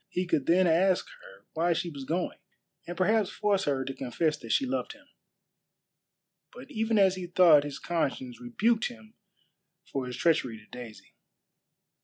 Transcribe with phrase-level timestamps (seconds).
[0.09, 2.39] He could then ask her why she was going,
[2.87, 5.05] and perhaps force her to confess that she loved him.
[6.51, 9.13] But even as he thought his conscience rebuked him
[9.85, 11.13] for his treachery to Daisy.